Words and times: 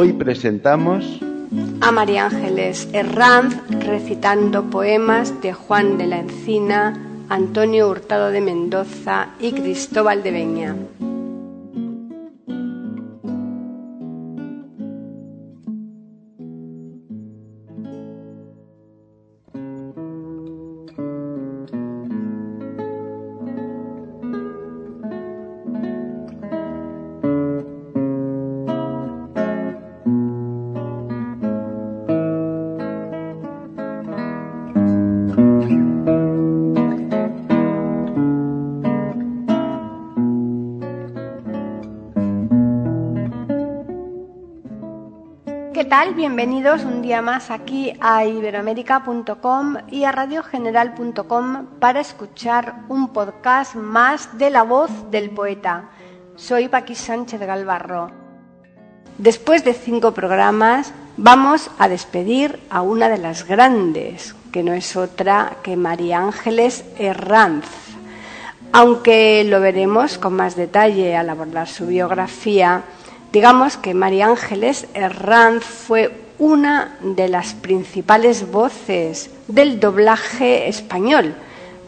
Hoy 0.00 0.14
presentamos 0.14 1.20
a 1.82 1.92
María 1.92 2.24
Ángeles 2.24 2.88
Herranz 2.94 3.54
recitando 3.80 4.70
poemas 4.70 5.42
de 5.42 5.52
Juan 5.52 5.98
de 5.98 6.06
la 6.06 6.20
Encina, 6.20 6.98
Antonio 7.28 7.86
Hurtado 7.90 8.30
de 8.30 8.40
Mendoza 8.40 9.28
y 9.38 9.52
Cristóbal 9.52 10.22
de 10.22 10.30
Beña. 10.30 10.74
Tal? 46.00 46.14
Bienvenidos 46.14 46.84
un 46.84 47.02
día 47.02 47.20
más 47.20 47.50
aquí 47.50 47.92
a 48.00 48.24
iberoamérica.com 48.24 49.76
y 49.90 50.04
a 50.04 50.12
radiogeneral.com 50.12 51.66
para 51.78 52.00
escuchar 52.00 52.84
un 52.88 53.12
podcast 53.12 53.74
más 53.74 54.38
de 54.38 54.48
la 54.48 54.62
voz 54.62 54.90
del 55.10 55.28
poeta. 55.28 55.90
Soy 56.36 56.68
Paqui 56.68 56.94
Sánchez 56.94 57.40
Galvarro. 57.40 58.10
Después 59.18 59.62
de 59.62 59.74
cinco 59.74 60.12
programas 60.12 60.94
vamos 61.18 61.70
a 61.78 61.86
despedir 61.88 62.60
a 62.70 62.80
una 62.80 63.10
de 63.10 63.18
las 63.18 63.46
grandes, 63.46 64.34
que 64.52 64.62
no 64.62 64.72
es 64.72 64.96
otra 64.96 65.58
que 65.62 65.76
María 65.76 66.20
Ángeles 66.20 66.82
Herranz. 66.98 67.66
Aunque 68.72 69.44
lo 69.44 69.60
veremos 69.60 70.16
con 70.16 70.32
más 70.32 70.56
detalle 70.56 71.14
al 71.16 71.28
abordar 71.28 71.68
su 71.68 71.88
biografía, 71.88 72.84
Digamos 73.32 73.76
que 73.76 73.94
María 73.94 74.26
Ángeles 74.26 74.88
Herranz 74.92 75.64
fue 75.64 76.10
una 76.40 76.96
de 77.00 77.28
las 77.28 77.54
principales 77.54 78.50
voces 78.50 79.30
del 79.46 79.78
doblaje 79.78 80.68
español, 80.68 81.36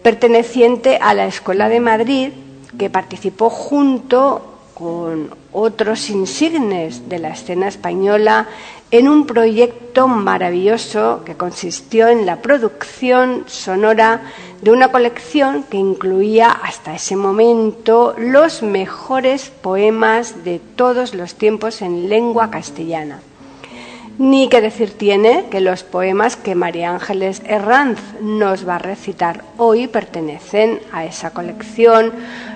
perteneciente 0.04 0.98
a 1.00 1.14
la 1.14 1.26
Escuela 1.26 1.68
de 1.68 1.80
Madrid, 1.80 2.28
que 2.78 2.90
participó 2.90 3.50
junto 3.50 4.52
con 4.74 5.34
otros 5.52 6.10
insignes 6.10 7.08
de 7.08 7.18
la 7.18 7.30
escena 7.30 7.66
española 7.66 8.46
en 8.92 9.08
un 9.08 9.26
proyecto 9.26 10.06
maravilloso 10.06 11.22
que 11.24 11.34
consistió 11.34 12.08
en 12.08 12.26
la 12.26 12.42
producción 12.42 13.44
sonora 13.46 14.20
de 14.60 14.70
una 14.70 14.92
colección 14.92 15.62
que 15.64 15.78
incluía 15.78 16.50
hasta 16.50 16.94
ese 16.94 17.16
momento 17.16 18.14
los 18.18 18.62
mejores 18.62 19.50
poemas 19.50 20.44
de 20.44 20.60
todos 20.76 21.14
los 21.14 21.34
tiempos 21.34 21.80
en 21.80 22.10
lengua 22.10 22.50
castellana. 22.50 23.20
Ni 24.18 24.50
que 24.50 24.60
decir 24.60 24.90
tiene 24.90 25.46
que 25.50 25.60
los 25.60 25.84
poemas 25.84 26.36
que 26.36 26.54
María 26.54 26.90
Ángeles 26.90 27.40
Herranz 27.46 27.98
nos 28.20 28.68
va 28.68 28.76
a 28.76 28.78
recitar 28.78 29.42
hoy 29.56 29.88
pertenecen 29.88 30.80
a 30.92 31.06
esa 31.06 31.30
colección, 31.30 32.12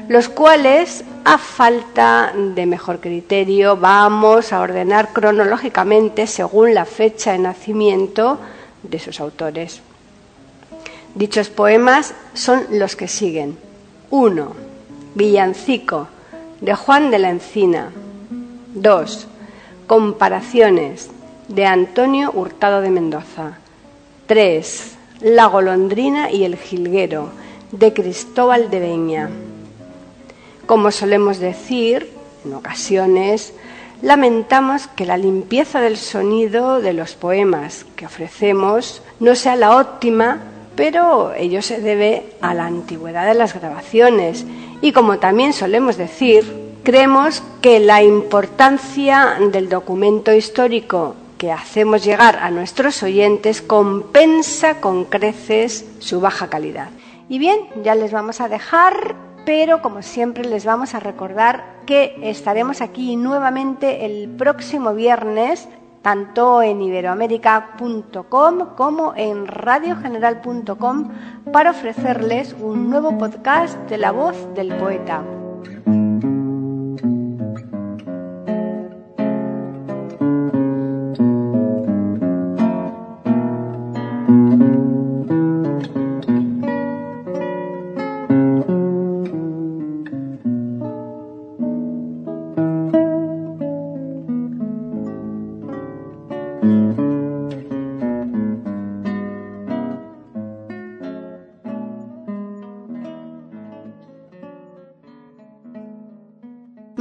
los 0.08 0.28
cuales, 0.28 1.04
a 1.24 1.38
falta 1.38 2.32
de 2.34 2.66
mejor 2.66 3.00
criterio, 3.00 3.76
vamos 3.76 4.52
a 4.52 4.60
ordenar 4.60 5.12
cronológicamente 5.12 6.26
según 6.26 6.74
la 6.74 6.84
fecha 6.84 7.32
de 7.32 7.38
nacimiento 7.38 8.38
de 8.82 8.98
sus 8.98 9.20
autores. 9.20 9.80
Dichos 11.14 11.48
poemas 11.48 12.14
son 12.34 12.66
los 12.70 12.94
que 12.94 13.08
siguen. 13.08 13.58
1. 14.10 14.52
Villancico, 15.14 16.08
de 16.60 16.74
Juan 16.74 17.10
de 17.10 17.18
la 17.18 17.30
Encina. 17.30 17.90
2. 18.74 19.26
Comparaciones, 19.86 21.10
de 21.48 21.66
Antonio 21.66 22.30
Hurtado 22.32 22.80
de 22.80 22.90
Mendoza. 22.90 23.58
3. 24.26 24.96
La 25.22 25.46
golondrina 25.46 26.30
y 26.30 26.44
el 26.44 26.56
jilguero, 26.56 27.30
de 27.72 27.92
Cristóbal 27.92 28.70
de 28.70 28.80
Beña. 28.80 29.30
Como 30.66 30.90
solemos 30.90 31.38
decir, 31.38 32.10
en 32.44 32.54
ocasiones, 32.54 33.54
lamentamos 34.02 34.88
que 34.88 35.06
la 35.06 35.16
limpieza 35.16 35.80
del 35.80 35.96
sonido 35.96 36.80
de 36.80 36.92
los 36.92 37.14
poemas 37.14 37.86
que 37.96 38.06
ofrecemos 38.06 39.02
no 39.20 39.34
sea 39.34 39.56
la 39.56 39.76
óptima, 39.76 40.40
pero 40.74 41.32
ello 41.34 41.62
se 41.62 41.80
debe 41.80 42.34
a 42.40 42.52
la 42.52 42.66
antigüedad 42.66 43.26
de 43.26 43.34
las 43.34 43.54
grabaciones 43.54 44.44
y 44.82 44.92
como 44.92 45.18
también 45.18 45.52
solemos 45.52 45.96
decir, 45.96 46.44
creemos 46.82 47.42
que 47.62 47.80
la 47.80 48.02
importancia 48.02 49.38
del 49.52 49.68
documento 49.68 50.34
histórico 50.34 51.14
que 51.38 51.52
hacemos 51.52 52.04
llegar 52.04 52.38
a 52.38 52.50
nuestros 52.50 53.02
oyentes 53.02 53.62
compensa 53.62 54.80
con 54.80 55.04
creces 55.04 55.84
su 55.98 56.20
baja 56.20 56.48
calidad. 56.48 56.88
Y 57.28 57.38
bien, 57.38 57.60
ya 57.82 57.94
les 57.94 58.12
vamos 58.12 58.40
a 58.40 58.48
dejar, 58.48 59.16
pero 59.46 59.80
como 59.80 60.02
siempre 60.02 60.44
les 60.44 60.66
vamos 60.66 60.94
a 60.94 61.00
recordar 61.00 61.76
que 61.86 62.18
estaremos 62.20 62.82
aquí 62.82 63.16
nuevamente 63.16 64.04
el 64.04 64.28
próximo 64.28 64.92
viernes, 64.92 65.68
tanto 66.02 66.60
en 66.62 66.82
iberoamérica.com 66.82 68.74
como 68.76 69.14
en 69.16 69.46
radiogeneral.com, 69.46 71.10
para 71.52 71.70
ofrecerles 71.70 72.56
un 72.60 72.90
nuevo 72.90 73.16
podcast 73.16 73.78
de 73.88 73.98
la 73.98 74.10
voz 74.10 74.36
del 74.54 74.74
poeta. 74.74 75.22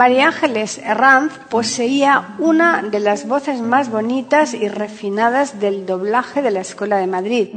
María 0.06 0.28
Ángeles 0.28 0.78
Herranz 0.78 1.34
poseía 1.50 2.36
una 2.38 2.84
de 2.84 3.00
las 3.00 3.28
voces 3.28 3.60
más 3.60 3.90
bonitas 3.90 4.54
y 4.54 4.68
refinadas 4.68 5.60
del 5.60 5.88
doblaje 5.88 6.44
de 6.44 6.52
la 6.52 6.60
Escuela 6.60 6.98
de 6.98 7.08
Madrid. 7.08 7.48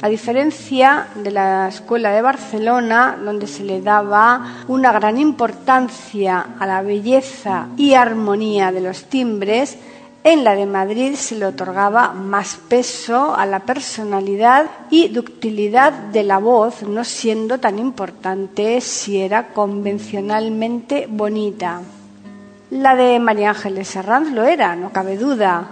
A 0.00 0.08
diferencia 0.08 1.08
de 1.16 1.32
la 1.32 1.66
Escuela 1.66 2.12
de 2.12 2.22
Barcelona, 2.22 3.18
donde 3.20 3.48
se 3.48 3.64
le 3.64 3.80
daba 3.80 4.62
una 4.68 4.92
gran 4.92 5.18
importancia 5.18 6.46
a 6.60 6.64
la 6.64 6.80
belleza 6.80 7.66
y 7.76 7.94
armonía 7.94 8.70
de 8.70 8.80
los 8.80 9.06
timbres, 9.06 9.76
en 10.24 10.44
la 10.44 10.54
de 10.54 10.66
Madrid 10.66 11.14
se 11.14 11.36
le 11.36 11.46
otorgaba 11.46 12.12
más 12.12 12.58
peso 12.68 13.34
a 13.34 13.46
la 13.46 13.60
personalidad 13.60 14.66
y 14.90 15.08
ductilidad 15.08 15.92
de 15.92 16.22
la 16.22 16.38
voz, 16.38 16.82
no 16.82 17.04
siendo 17.04 17.58
tan 17.58 17.78
importante 17.78 18.80
si 18.80 19.20
era 19.20 19.48
convencionalmente 19.48 21.06
bonita. 21.08 21.80
La 22.70 22.96
de 22.96 23.18
María 23.18 23.50
Ángeles 23.50 23.96
Herranz 23.96 24.32
lo 24.32 24.44
era, 24.44 24.76
no 24.76 24.92
cabe 24.92 25.16
duda. 25.16 25.68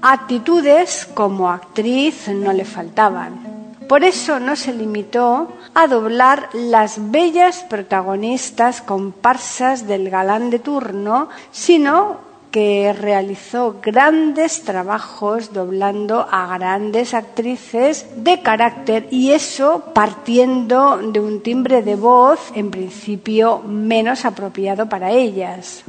Actitudes 0.00 1.06
como 1.12 1.50
actriz 1.50 2.28
no 2.28 2.52
le 2.52 2.64
faltaban. 2.64 3.56
Por 3.88 4.02
eso 4.02 4.40
no 4.40 4.56
se 4.56 4.72
limitó 4.72 5.52
a 5.74 5.86
doblar 5.86 6.48
las 6.52 7.10
bellas 7.10 7.64
protagonistas 7.68 8.80
comparsas 8.80 9.86
del 9.86 10.08
galán 10.10 10.50
de 10.50 10.58
turno, 10.58 11.28
sino 11.52 12.18
que 12.50 12.92
realizó 12.92 13.76
grandes 13.82 14.62
trabajos 14.62 15.52
doblando 15.52 16.26
a 16.30 16.56
grandes 16.56 17.14
actrices 17.14 18.06
de 18.16 18.40
carácter 18.40 19.08
y 19.10 19.32
eso 19.32 19.84
partiendo 19.94 20.98
de 20.98 21.20
un 21.20 21.42
timbre 21.42 21.82
de 21.82 21.96
voz 21.96 22.40
en 22.54 22.70
principio 22.70 23.58
menos 23.60 24.24
apropiado 24.24 24.88
para 24.88 25.10
ellas. 25.10 25.84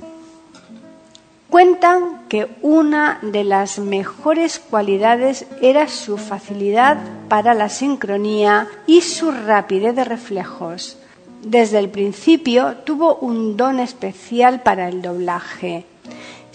Cuentan 1.49 2.27
que 2.27 2.49
una 2.61 3.19
de 3.21 3.45
las 3.45 3.79
mejores 3.79 4.59
cualidades 4.59 5.45
era 5.61 5.87
su 5.87 6.17
facilidad 6.17 6.97
para 7.29 7.53
la 7.53 7.69
sincronía 7.69 8.67
y 8.85 8.99
su 9.01 9.31
rapidez 9.31 9.95
de 9.95 10.03
reflejos. 10.03 10.97
Desde 11.41 11.79
el 11.79 11.89
principio 11.89 12.75
tuvo 12.83 13.15
un 13.15 13.55
don 13.55 13.79
especial 13.79 14.61
para 14.61 14.89
el 14.89 15.01
doblaje. 15.01 15.85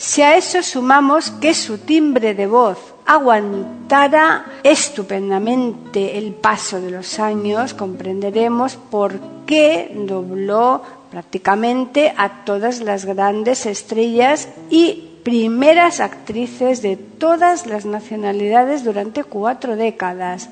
Si 0.03 0.21
a 0.21 0.37
eso 0.37 0.65
sumamos 0.65 1.31
que 1.31 1.55
su 1.55 1.79
timbre 1.79 2.35
de 2.35 2.49
voz 2.49 2.77
aguantara 3.07 4.45
estupendamente 4.65 6.19
el 6.19 6.35
paso 6.35 6.81
de 6.81 6.91
los 6.91 7.21
años, 7.21 7.73
comprenderemos 7.73 8.75
por 8.75 9.21
qué 9.47 9.93
dobló 9.95 10.83
prácticamente 11.09 12.13
a 12.17 12.43
todas 12.45 12.81
las 12.81 13.05
grandes 13.05 13.65
estrellas 13.65 14.49
y 14.71 15.21
primeras 15.23 16.01
actrices 16.01 16.83
de 16.83 16.97
todas 16.97 17.67
las 17.67 17.85
nacionalidades 17.87 18.83
durante 18.83 19.23
cuatro 19.23 19.77
décadas. 19.77 20.49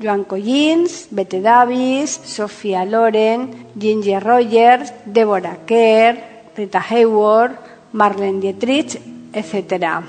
Joan 0.00 0.22
Collins, 0.22 1.08
Bette 1.10 1.40
Davis, 1.40 2.20
Sofía 2.22 2.84
Loren, 2.84 3.66
Ginger 3.76 4.22
Rogers, 4.22 4.92
Deborah 5.04 5.66
Kerr, 5.66 6.22
Rita 6.56 6.80
Hayward, 6.90 7.68
Marlene 7.98 8.38
Dietrich, 8.38 9.00
etc. 9.32 10.04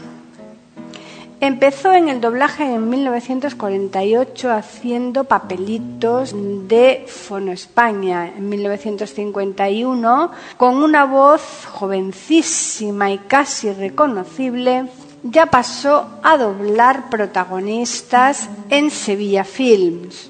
Empezó 1.42 1.92
en 1.92 2.08
el 2.08 2.22
doblaje 2.22 2.64
en 2.64 2.88
1948 2.88 4.52
haciendo 4.52 5.24
papelitos 5.24 6.36
de 6.68 7.06
Fono 7.08 7.52
España. 7.52 8.28
En 8.28 8.48
1951, 8.48 10.32
con 10.58 10.84
una 10.84 11.06
voz 11.06 11.66
jovencísima 11.72 13.12
y 13.12 13.18
casi 13.18 13.74
reconocible, 13.74 14.86
ya 15.24 15.48
pasó 15.48 16.20
a 16.22 16.38
doblar 16.38 17.10
protagonistas 17.10 18.50
en 18.70 18.92
Sevilla 18.92 19.44
Films. 19.46 20.30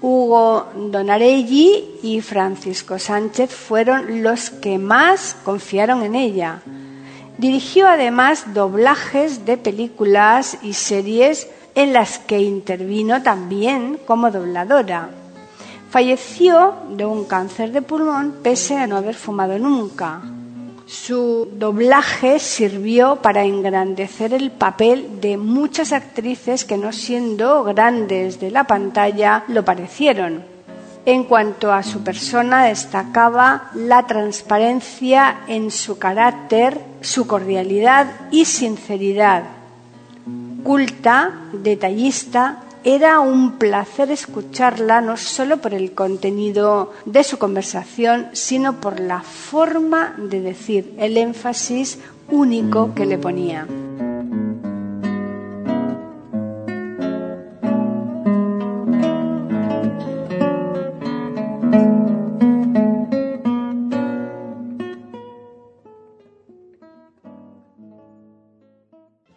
Hugo 0.00 0.68
Donarelli 0.74 1.98
y 2.02 2.22
Francisco 2.22 2.98
Sánchez 2.98 3.50
fueron 3.50 4.22
los 4.22 4.48
que 4.48 4.78
más 4.78 5.36
confiaron 5.44 6.02
en 6.02 6.14
ella. 6.14 6.62
Dirigió 7.38 7.88
además 7.88 8.54
doblajes 8.54 9.44
de 9.44 9.56
películas 9.56 10.56
y 10.62 10.74
series 10.74 11.48
en 11.74 11.92
las 11.92 12.20
que 12.20 12.40
intervino 12.40 13.22
también 13.22 13.98
como 14.06 14.30
dobladora. 14.30 15.10
Falleció 15.90 16.74
de 16.90 17.04
un 17.04 17.24
cáncer 17.24 17.72
de 17.72 17.82
pulmón 17.82 18.36
pese 18.42 18.76
a 18.76 18.86
no 18.86 18.96
haber 18.96 19.16
fumado 19.16 19.58
nunca. 19.58 20.22
Su 20.86 21.48
doblaje 21.52 22.38
sirvió 22.38 23.16
para 23.16 23.44
engrandecer 23.44 24.32
el 24.32 24.52
papel 24.52 25.20
de 25.20 25.36
muchas 25.36 25.92
actrices 25.92 26.64
que 26.64 26.76
no 26.76 26.92
siendo 26.92 27.64
grandes 27.64 28.38
de 28.38 28.50
la 28.50 28.64
pantalla 28.64 29.44
lo 29.48 29.64
parecieron. 29.64 30.53
En 31.06 31.24
cuanto 31.24 31.70
a 31.70 31.82
su 31.82 32.02
persona, 32.02 32.64
destacaba 32.64 33.70
la 33.74 34.06
transparencia 34.06 35.40
en 35.48 35.70
su 35.70 35.98
carácter, 35.98 36.80
su 37.02 37.26
cordialidad 37.26 38.06
y 38.30 38.46
sinceridad. 38.46 39.44
Culta, 40.62 41.30
detallista, 41.52 42.62
era 42.84 43.20
un 43.20 43.52
placer 43.58 44.10
escucharla 44.10 45.02
no 45.02 45.18
solo 45.18 45.58
por 45.58 45.74
el 45.74 45.92
contenido 45.92 46.92
de 47.04 47.22
su 47.22 47.38
conversación, 47.38 48.28
sino 48.32 48.80
por 48.80 49.00
la 49.00 49.20
forma 49.20 50.14
de 50.16 50.40
decir, 50.40 50.94
el 50.98 51.18
énfasis 51.18 51.98
único 52.30 52.94
que 52.94 53.04
le 53.04 53.18
ponía. 53.18 53.66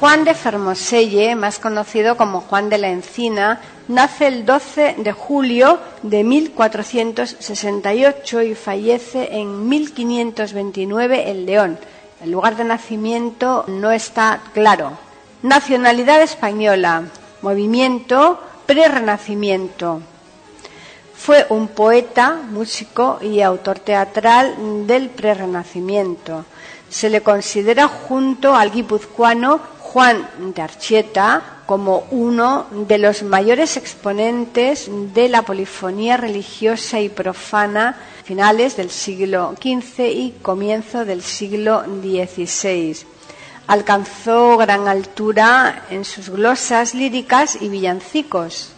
Juan 0.00 0.24
de 0.24 0.34
Fermoselle, 0.34 1.34
más 1.34 1.58
conocido 1.58 2.16
como 2.16 2.42
Juan 2.42 2.70
de 2.70 2.78
la 2.78 2.88
Encina, 2.88 3.60
nace 3.88 4.28
el 4.28 4.46
12 4.46 4.94
de 4.98 5.10
julio 5.10 5.80
de 6.04 6.22
1468 6.22 8.42
y 8.42 8.54
fallece 8.54 9.30
en 9.32 9.68
1529 9.68 11.30
en 11.30 11.46
León. 11.46 11.80
El 12.22 12.30
lugar 12.30 12.56
de 12.56 12.62
nacimiento 12.62 13.64
no 13.66 13.90
está 13.90 14.40
claro. 14.54 14.92
Nacionalidad 15.42 16.22
española, 16.22 17.02
movimiento 17.42 18.38
pre-renacimiento. 18.66 20.00
Fue 21.12 21.44
un 21.48 21.66
poeta, 21.66 22.38
músico 22.52 23.18
y 23.20 23.40
autor 23.40 23.80
teatral 23.80 24.86
del 24.86 25.10
pre-renacimiento. 25.10 26.44
Se 26.88 27.10
le 27.10 27.20
considera 27.20 27.88
junto 27.88 28.54
al 28.54 28.70
guipuzcoano 28.70 29.76
Juan 29.92 30.28
de 30.54 30.60
Archieta 30.60 31.42
como 31.64 32.04
uno 32.10 32.66
de 32.70 32.98
los 32.98 33.22
mayores 33.22 33.78
exponentes 33.78 34.90
de 35.14 35.30
la 35.30 35.42
polifonía 35.42 36.18
religiosa 36.18 37.00
y 37.00 37.08
profana 37.08 37.96
finales 38.22 38.76
del 38.76 38.90
siglo 38.90 39.54
XV 39.58 40.00
y 40.00 40.34
comienzo 40.42 41.06
del 41.06 41.22
siglo 41.22 41.84
XVI. 41.84 42.98
Alcanzó 43.66 44.58
gran 44.58 44.88
altura 44.88 45.86
en 45.90 46.04
sus 46.04 46.28
glosas 46.28 46.94
líricas 46.94 47.56
y 47.58 47.70
villancicos. 47.70 48.72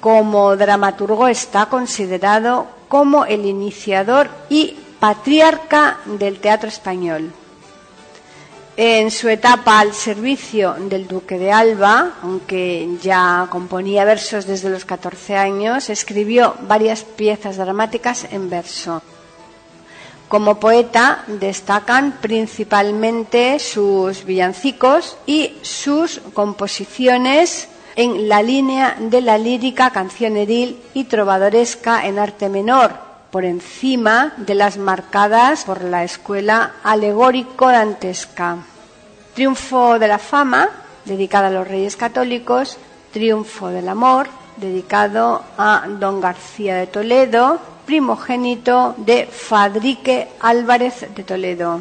Como 0.00 0.56
dramaturgo 0.56 1.28
está 1.28 1.66
considerado 1.66 2.66
como 2.88 3.26
el 3.26 3.46
iniciador 3.46 4.28
y 4.48 4.76
patriarca 4.98 5.98
del 6.04 6.40
teatro 6.40 6.68
español. 6.68 7.32
En 8.74 9.10
su 9.10 9.28
etapa 9.28 9.80
al 9.80 9.92
servicio 9.92 10.74
del 10.78 11.06
duque 11.06 11.38
de 11.38 11.52
Alba, 11.52 12.14
aunque 12.22 12.88
ya 13.02 13.46
componía 13.50 14.06
versos 14.06 14.46
desde 14.46 14.70
los 14.70 14.86
14 14.86 15.36
años, 15.36 15.90
escribió 15.90 16.54
varias 16.62 17.04
piezas 17.04 17.58
dramáticas 17.58 18.26
en 18.30 18.48
verso. 18.48 19.02
Como 20.26 20.58
poeta 20.58 21.22
destacan 21.26 22.12
principalmente 22.22 23.58
sus 23.58 24.24
villancicos 24.24 25.18
y 25.26 25.52
sus 25.60 26.22
composiciones 26.32 27.68
en 27.96 28.26
la 28.26 28.42
línea 28.42 28.96
de 28.98 29.20
la 29.20 29.36
lírica 29.36 29.90
cancioneril 29.90 30.80
y 30.94 31.04
trovadoresca 31.04 32.06
en 32.06 32.18
arte 32.18 32.48
menor, 32.48 33.11
por 33.32 33.46
encima 33.46 34.34
de 34.36 34.54
las 34.54 34.76
marcadas 34.76 35.64
por 35.64 35.82
la 35.82 36.04
escuela 36.04 36.74
alegórico-dantesca. 36.84 38.58
Triunfo 39.34 39.98
de 39.98 40.06
la 40.06 40.18
fama, 40.18 40.68
dedicada 41.06 41.48
a 41.48 41.50
los 41.50 41.66
reyes 41.66 41.96
católicos, 41.96 42.76
Triunfo 43.10 43.68
del 43.68 43.88
amor, 43.88 44.28
dedicado 44.58 45.42
a 45.56 45.86
don 45.88 46.20
García 46.20 46.76
de 46.76 46.86
Toledo, 46.86 47.58
primogénito 47.86 48.94
de 48.98 49.24
Fadrique 49.26 50.28
Álvarez 50.40 51.06
de 51.14 51.24
Toledo. 51.24 51.80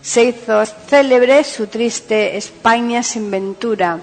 Se 0.00 0.24
hizo 0.24 0.64
célebre 0.64 1.44
su 1.44 1.66
triste 1.66 2.38
España 2.38 3.02
sin 3.02 3.30
ventura. 3.30 3.98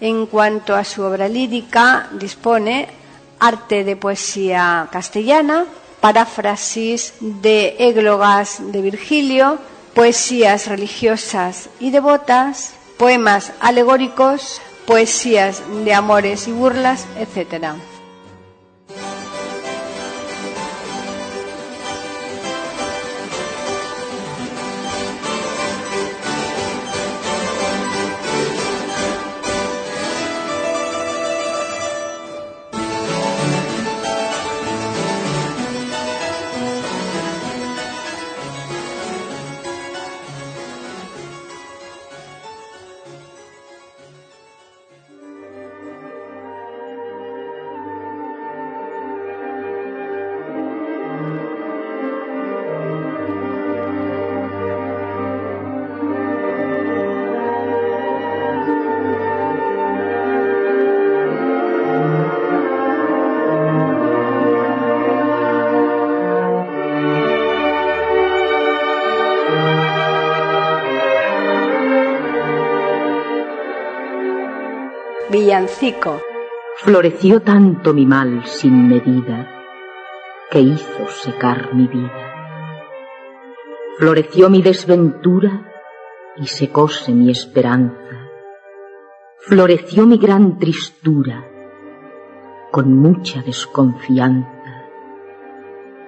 En 0.00 0.26
cuanto 0.26 0.76
a 0.76 0.84
su 0.84 1.02
obra 1.02 1.28
lírica, 1.28 2.08
dispone 2.12 3.03
arte 3.44 3.84
de 3.84 3.96
poesía 3.96 4.88
castellana, 4.90 5.66
paráfrasis 6.00 7.14
de 7.20 7.76
églogas 7.78 8.72
de 8.72 8.80
Virgilio, 8.80 9.58
poesías 9.94 10.66
religiosas 10.66 11.68
y 11.78 11.90
devotas, 11.90 12.74
poemas 12.96 13.52
alegóricos, 13.60 14.60
poesías 14.86 15.62
de 15.84 15.92
amores 15.94 16.48
y 16.48 16.52
burlas, 16.52 17.06
etc. 17.18 17.74
Villancico. 75.30 76.20
Floreció 76.76 77.40
tanto 77.40 77.94
mi 77.94 78.04
mal 78.04 78.44
sin 78.44 78.88
medida 78.88 79.48
que 80.50 80.60
hizo 80.60 81.08
secar 81.08 81.74
mi 81.74 81.86
vida. 81.86 82.34
Floreció 83.96 84.50
mi 84.50 84.60
desventura 84.60 85.72
y 86.36 86.46
secóse 86.46 87.12
mi 87.12 87.30
esperanza. 87.30 88.28
Floreció 89.38 90.06
mi 90.06 90.18
gran 90.18 90.58
tristura 90.58 91.48
con 92.70 92.94
mucha 92.94 93.40
desconfianza. 93.40 94.90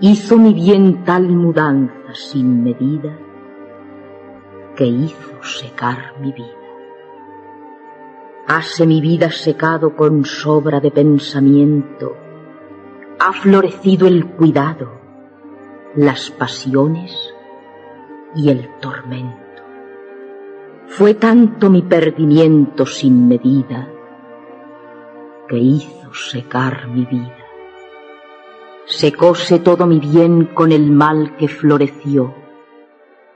Hizo 0.00 0.36
mi 0.36 0.52
bien 0.52 1.04
tal 1.04 1.28
mudanza 1.28 2.12
sin 2.12 2.62
medida 2.62 3.16
que 4.76 4.84
hizo 4.84 5.42
secar 5.42 6.20
mi 6.20 6.32
vida. 6.32 6.55
Hase 8.48 8.86
mi 8.86 9.00
vida 9.00 9.32
secado 9.32 9.96
con 9.96 10.24
sobra 10.24 10.78
de 10.78 10.92
pensamiento, 10.92 12.16
ha 13.18 13.32
florecido 13.32 14.06
el 14.06 14.24
cuidado, 14.24 15.00
las 15.96 16.30
pasiones 16.30 17.34
y 18.36 18.50
el 18.50 18.68
tormento. 18.78 19.64
Fue 20.86 21.14
tanto 21.14 21.70
mi 21.70 21.82
perdimiento 21.82 22.86
sin 22.86 23.26
medida 23.26 23.88
que 25.48 25.58
hizo 25.58 26.14
secar 26.14 26.86
mi 26.86 27.04
vida. 27.04 27.36
Secóse 28.84 29.58
todo 29.58 29.88
mi 29.88 29.98
bien 29.98 30.44
con 30.54 30.70
el 30.70 30.92
mal 30.92 31.36
que 31.36 31.48
floreció, 31.48 32.32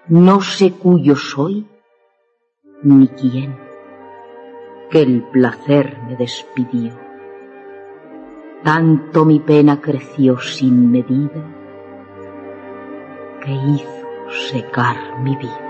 no 0.06 0.40
sé 0.40 0.70
cuyo 0.74 1.16
soy 1.16 1.66
ni 2.84 3.08
quién 3.08 3.69
que 4.90 5.02
el 5.02 5.22
placer 5.22 5.98
me 6.06 6.16
despidió. 6.16 6.92
Tanto 8.62 9.24
mi 9.24 9.40
pena 9.40 9.80
creció 9.80 10.38
sin 10.38 10.90
medida 10.90 11.42
que 13.42 13.52
hizo 13.52 14.30
secar 14.50 15.20
mi 15.22 15.36
vida. 15.36 15.69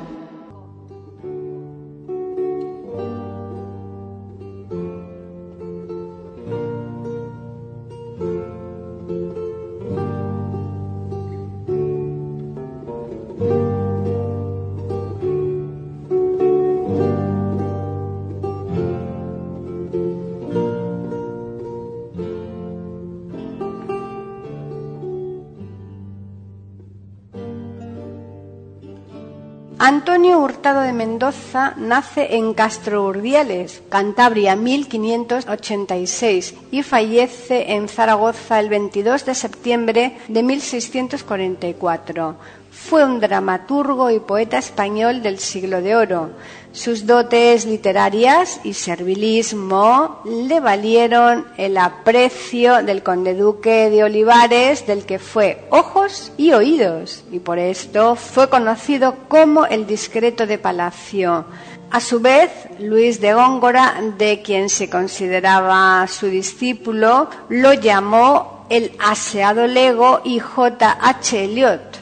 Antonio 30.11 30.39
Hurtado 30.39 30.81
de 30.81 30.91
Mendoza 30.91 31.73
nace 31.77 32.35
en 32.35 32.53
Castro 32.53 33.05
Urdiales, 33.05 33.81
Cantabria, 33.87 34.57
1586 34.57 36.53
y 36.69 36.83
fallece 36.83 37.71
en 37.71 37.87
Zaragoza 37.87 38.59
el 38.59 38.67
22 38.67 39.25
de 39.25 39.35
septiembre 39.35 40.17
de 40.27 40.43
1644. 40.43 42.35
Fue 42.71 43.03
un 43.03 43.19
dramaturgo 43.19 44.09
y 44.11 44.21
poeta 44.21 44.57
español 44.57 45.21
del 45.21 45.39
siglo 45.39 45.81
de 45.81 45.93
oro. 45.93 46.29
Sus 46.71 47.05
dotes 47.05 47.65
literarias 47.65 48.61
y 48.63 48.73
servilismo 48.73 50.21
le 50.23 50.61
valieron 50.61 51.45
el 51.57 51.77
aprecio 51.77 52.81
del 52.81 53.03
conde 53.03 53.35
duque 53.35 53.89
de 53.89 54.05
Olivares, 54.05 54.87
del 54.87 55.05
que 55.05 55.19
fue 55.19 55.67
ojos 55.69 56.31
y 56.37 56.53
oídos, 56.53 57.25
y 57.29 57.39
por 57.39 57.59
esto 57.59 58.15
fue 58.15 58.49
conocido 58.49 59.15
como 59.27 59.65
el 59.65 59.85
discreto 59.85 60.47
de 60.47 60.57
palacio. 60.57 61.43
A 61.91 61.99
su 61.99 62.21
vez, 62.21 62.51
Luis 62.79 63.19
de 63.19 63.33
Góngora, 63.33 64.01
de 64.17 64.41
quien 64.41 64.69
se 64.69 64.89
consideraba 64.89 66.07
su 66.07 66.27
discípulo, 66.27 67.29
lo 67.49 67.73
llamó 67.73 68.65
el 68.69 68.93
aseado 68.97 69.67
lego 69.67 70.21
y 70.23 70.39
J. 70.39 70.97
H. 71.01 71.43
Eliot 71.43 72.00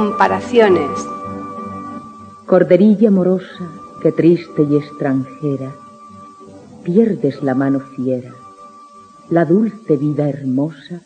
Comparaciones. 0.00 0.88
Corderilla 2.46 3.10
morosa, 3.10 3.66
que 4.02 4.12
triste 4.12 4.62
y 4.62 4.76
extranjera, 4.76 5.72
pierdes 6.82 7.42
la 7.42 7.54
mano 7.54 7.80
fiera, 7.80 8.32
la 9.28 9.44
dulce 9.44 9.98
vida 9.98 10.26
hermosa, 10.26 11.02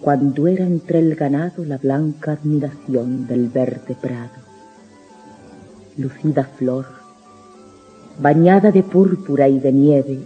cuando 0.00 0.46
era 0.46 0.64
entre 0.64 1.00
el 1.00 1.16
ganado 1.16 1.64
la 1.64 1.78
blanca 1.78 2.34
admiración 2.34 3.26
del 3.26 3.48
verde 3.48 3.96
prado. 4.00 4.42
Lucida 5.96 6.44
flor, 6.56 6.86
bañada 8.20 8.70
de 8.70 8.84
púrpura 8.84 9.48
y 9.48 9.58
de 9.58 9.72
nieve, 9.72 10.20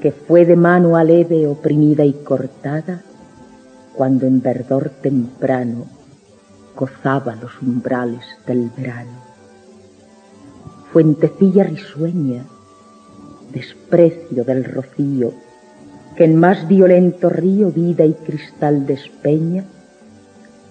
que 0.00 0.12
fue 0.12 0.46
de 0.46 0.56
mano 0.56 0.96
aleve 0.96 1.46
oprimida 1.46 2.06
y 2.06 2.14
cortada, 2.14 3.02
cuando 3.94 4.24
en 4.24 4.40
verdor 4.40 4.88
temprano 5.02 5.95
gozaba 6.76 7.34
los 7.36 7.50
umbrales 7.62 8.24
del 8.46 8.70
verano. 8.76 9.18
Fuentecilla 10.92 11.64
risueña, 11.64 12.44
desprecio 13.52 14.44
del 14.44 14.64
rocío, 14.64 15.32
que 16.16 16.24
en 16.24 16.36
más 16.36 16.68
violento 16.68 17.28
río 17.30 17.70
vida 17.70 18.04
y 18.04 18.14
cristal 18.14 18.86
despeña, 18.86 19.64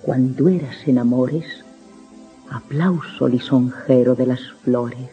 cuando 0.04 0.48
eras 0.48 0.76
en 0.88 1.00
amores, 1.00 1.46
aplauso 2.50 3.28
lisonjero 3.28 4.15
de 4.15 4.28
las 4.28 4.41
flores. 4.63 5.10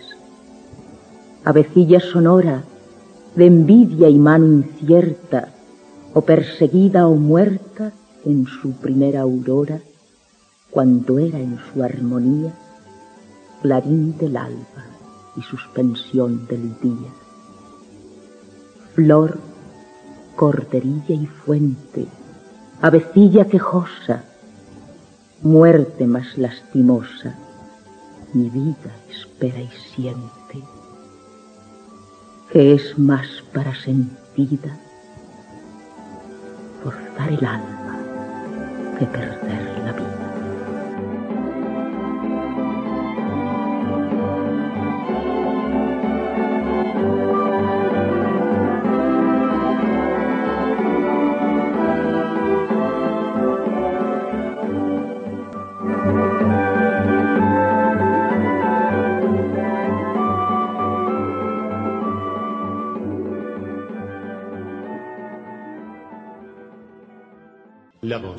Avecilla 1.45 2.01
sonora, 2.01 2.63
de 3.35 3.47
envidia 3.47 4.09
y 4.09 4.19
mano 4.19 4.47
incierta, 4.47 5.49
o 6.15 6.21
perseguida 6.21 7.07
o 7.09 7.15
muerta 7.15 7.93
en 8.25 8.47
su 8.47 8.73
primera 8.73 9.23
aurora, 9.23 9.81
cuando 10.73 11.19
era 11.19 11.39
en 11.39 11.59
su 11.59 11.83
armonía 11.83 12.51
clarín 13.61 14.17
del 14.17 14.37
alba 14.39 14.85
y 15.37 15.43
suspensión 15.43 16.47
del 16.47 16.79
día. 16.81 17.11
Flor, 18.95 19.39
corderilla 20.35 21.15
y 21.15 21.27
fuente, 21.27 22.07
avecilla 22.81 23.47
quejosa, 23.47 24.25
muerte 25.43 26.07
más 26.07 26.39
lastimosa, 26.39 27.37
mi 28.33 28.49
vida 28.49 28.97
espera 29.11 29.61
y 29.61 29.71
siente, 29.95 30.65
que 32.51 32.75
es 32.75 32.99
más 32.99 33.27
para 33.53 33.75
sentida 33.75 34.79
forzar 36.83 37.31
el 37.31 37.45
alma 37.45 37.99
que 38.99 39.07
perder 39.07 39.72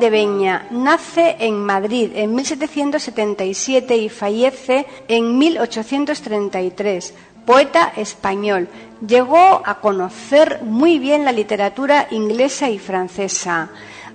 de 0.00 0.10
Beña 0.10 0.66
nace 0.70 1.36
en 1.38 1.64
Madrid 1.64 2.10
en 2.14 2.34
1777 2.34 3.96
y 3.96 4.08
fallece 4.08 4.86
en 5.06 5.38
1833. 5.38 7.14
Poeta 7.44 7.92
español. 7.96 8.68
Llegó 9.06 9.62
a 9.64 9.80
conocer 9.80 10.62
muy 10.62 10.98
bien 10.98 11.24
la 11.24 11.32
literatura 11.32 12.08
inglesa 12.10 12.70
y 12.70 12.78
francesa. 12.78 13.70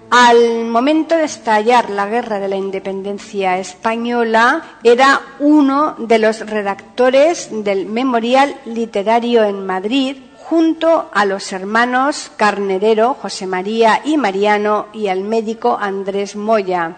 Al 0.10 0.66
momento 0.66 1.16
de 1.16 1.26
estallar 1.26 1.90
la 1.90 2.08
guerra 2.08 2.40
de 2.40 2.48
la 2.48 2.56
independencia 2.56 3.58
española, 3.58 4.78
era 4.84 5.22
uno 5.40 5.96
de 5.98 6.20
los 6.20 6.40
redactores 6.42 7.50
del 7.52 7.88
Memorial 7.88 8.56
Literario 8.66 9.44
en 9.44 9.66
Madrid, 9.66 10.18
junto 10.50 11.10
a 11.12 11.26
los 11.26 11.52
hermanos 11.54 12.32
Carnerero, 12.38 13.16
José 13.16 13.48
María 13.48 14.02
y 14.04 14.16
Mariano, 14.16 14.88
y 14.94 15.08
al 15.08 15.22
médico 15.22 15.78
Andrés 15.80 16.36
Moya. 16.36 16.98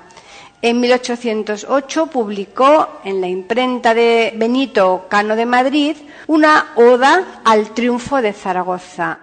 En 0.61 0.81
1808 0.81 2.07
publicó 2.07 2.99
en 3.05 3.21
la 3.21 3.27
imprenta 3.27 3.93
de 3.93 4.33
Benito 4.35 5.05
Cano 5.07 5.35
de 5.35 5.45
Madrid 5.45 5.95
una 6.27 6.73
oda 6.75 7.41
al 7.45 7.73
triunfo 7.73 8.21
de 8.21 8.33
Zaragoza. 8.33 9.19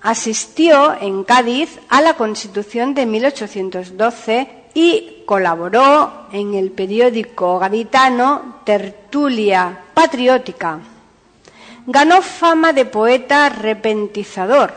Asistió 0.00 0.94
en 0.98 1.24
Cádiz 1.24 1.78
a 1.90 2.00
la 2.00 2.14
Constitución 2.14 2.94
de 2.94 3.04
1812 3.04 4.48
y 4.72 5.24
colaboró 5.26 6.28
en 6.32 6.54
el 6.54 6.70
periódico 6.70 7.58
gaditano 7.58 8.60
Tertulia 8.64 9.78
Patriótica. 9.92 10.97
Ganó 11.90 12.20
fama 12.20 12.74
de 12.74 12.84
poeta 12.84 13.48
repentizador. 13.48 14.74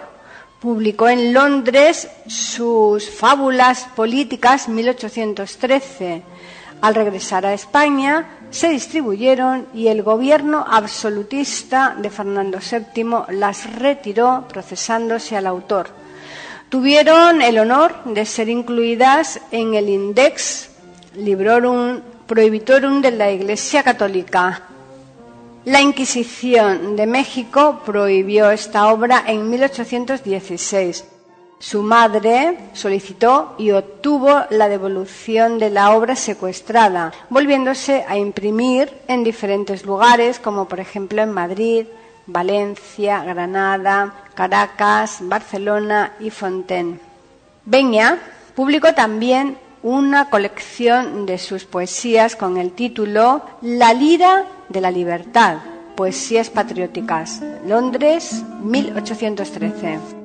Publicó 0.62 1.10
en 1.10 1.34
Londres 1.34 2.08
sus 2.26 3.10
fábulas 3.10 3.86
políticas 3.97 4.69
1813. 4.69 6.24
Al 6.80 6.95
regresar 6.95 7.45
a 7.45 7.54
España, 7.54 8.38
se 8.50 8.69
distribuyeron 8.69 9.67
y 9.74 9.89
el 9.89 10.04
gobierno 10.04 10.65
absolutista 10.65 11.97
de 11.97 12.10
Fernando 12.10 12.60
VII 12.60 13.38
las 13.38 13.76
retiró 13.76 14.45
procesándose 14.47 15.36
al 15.36 15.47
autor. 15.47 15.89
Tuvieron 16.69 17.41
el 17.41 17.60
honor 17.60 18.06
de 18.06 18.26
ser 18.26 18.47
incluidas 18.47 19.41
en 19.52 19.74
el 19.74 19.89
Index 19.89 20.69
Librorum 21.17 22.00
Prohibitorum 22.26 23.02
de 23.02 23.12
la 23.12 23.30
Iglesia 23.30 23.84
Católica. 23.84 24.70
La 25.65 25.80
Inquisición 25.80 26.95
de 26.95 27.06
México 27.06 27.82
prohibió 27.86 28.50
esta 28.50 28.91
obra 28.91 29.24
en 29.28 29.47
1816. 29.47 31.06
Su 31.60 31.84
madre 31.84 32.58
solicitó 32.74 33.54
y 33.60 33.69
obtuvo 33.69 34.41
la 34.50 34.67
devolución 34.67 35.60
de 35.60 35.69
la 35.69 35.91
obra 35.95 36.15
secuestrada, 36.15 37.12
volviéndose 37.30 38.04
a 38.08 38.17
imprimir 38.17 38.91
en 39.08 39.24
diferentes 39.24 39.86
lugares, 39.86 40.39
como 40.39 40.67
por 40.67 40.80
ejemplo 40.80 41.21
en 41.21 41.32
Madrid, 41.32 41.86
Valencia, 42.26 43.24
Granada, 43.24 44.15
Caracas, 44.34 45.19
Barcelona 45.21 46.13
y 46.19 46.32
Fontaine. 46.32 47.00
Beña 47.65 48.17
publicó 48.56 48.95
también 48.95 49.60
una 49.84 50.30
colección 50.30 51.26
de 51.26 51.38
sus 51.38 51.65
poesías 51.65 52.36
con 52.36 52.58
el 52.58 52.72
título 52.72 53.44
La 53.62 53.94
lira 53.94 54.46
de 54.70 54.82
la 54.82 54.91
libertad, 54.91 55.58
poesías 55.96 56.50
patrióticas, 56.50 57.41
Londres, 57.65 58.44
1813. 58.63 60.20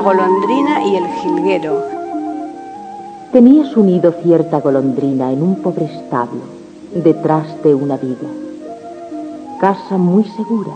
Golondrina 0.00 0.84
y 0.84 0.96
el 0.96 1.06
jilguero. 1.08 1.82
Tenías 3.32 3.76
unido 3.76 4.12
cierta 4.22 4.60
golondrina 4.60 5.32
en 5.32 5.42
un 5.42 5.56
pobre 5.56 5.86
establo, 5.86 6.40
detrás 6.94 7.62
de 7.64 7.74
una 7.74 7.96
vida. 7.96 8.28
Casa 9.60 9.98
muy 9.98 10.24
segura, 10.24 10.72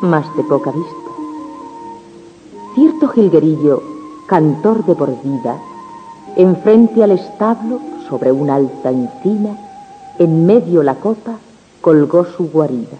mas 0.00 0.26
de 0.36 0.42
poca 0.42 0.72
vista. 0.72 1.10
Cierto 2.74 3.08
jilguerillo, 3.08 3.82
cantor 4.26 4.84
de 4.84 4.94
por 4.94 5.10
vida, 5.22 5.56
enfrente 6.36 7.04
al 7.04 7.12
establo, 7.12 7.80
sobre 8.08 8.32
una 8.32 8.56
alta 8.56 8.90
encina, 8.90 9.56
en 10.18 10.46
medio 10.46 10.82
la 10.82 10.96
copa, 10.96 11.38
colgó 11.80 12.24
su 12.24 12.50
guarida, 12.50 12.96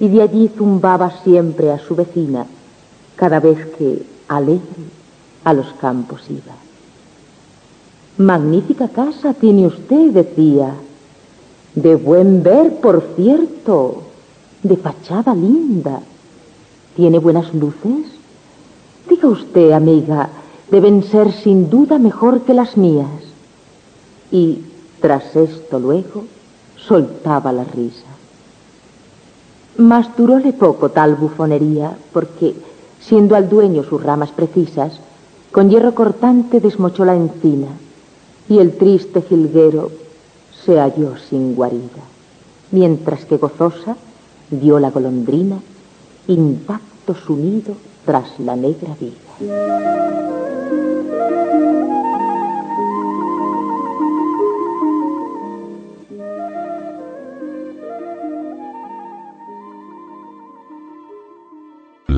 y 0.00 0.08
de 0.08 0.22
allí 0.22 0.50
zumbaba 0.56 1.10
siempre 1.22 1.70
a 1.70 1.78
su 1.78 1.94
vecina, 1.94 2.46
cada 3.16 3.38
vez 3.38 3.58
que 3.76 4.11
alegre 4.36 4.84
a 5.44 5.52
los 5.52 5.66
campos 5.74 6.22
iba. 6.28 6.54
Magnífica 8.18 8.88
casa 8.88 9.34
tiene 9.34 9.66
usted, 9.66 10.10
decía. 10.12 10.74
De 11.74 11.96
buen 11.96 12.42
ver, 12.42 12.76
por 12.80 13.02
cierto. 13.16 14.02
De 14.62 14.76
fachada 14.76 15.34
linda. 15.34 16.00
¿Tiene 16.94 17.18
buenas 17.18 17.54
luces? 17.54 18.06
Diga 19.08 19.28
usted, 19.28 19.72
amiga, 19.72 20.28
deben 20.70 21.02
ser 21.02 21.32
sin 21.32 21.70
duda 21.70 21.98
mejor 21.98 22.42
que 22.42 22.54
las 22.54 22.76
mías. 22.76 23.08
Y 24.30 24.60
tras 25.00 25.34
esto 25.34 25.78
luego 25.78 26.24
soltaba 26.76 27.52
la 27.52 27.64
risa. 27.64 28.06
Mas 29.78 30.14
duróle 30.16 30.52
poco 30.52 30.90
tal 30.90 31.14
bufonería, 31.14 31.96
porque 32.12 32.54
siendo 33.06 33.36
al 33.36 33.48
dueño 33.48 33.82
sus 33.84 34.02
ramas 34.02 34.30
precisas, 34.30 34.98
con 35.50 35.70
hierro 35.70 35.94
cortante 35.94 36.60
desmochó 36.60 37.04
la 37.04 37.14
encina, 37.14 37.68
y 38.48 38.58
el 38.58 38.76
triste 38.76 39.22
jilguero 39.22 39.90
se 40.64 40.78
halló 40.78 41.16
sin 41.28 41.54
guarida, 41.54 42.02
mientras 42.70 43.24
que 43.24 43.36
gozosa 43.36 43.96
dio 44.50 44.78
la 44.78 44.90
golondrina 44.90 45.58
intacto 46.28 47.14
su 47.14 47.36
nido 47.36 47.74
tras 48.04 48.38
la 48.38 48.56
negra 48.56 48.94
vida. 48.98 50.81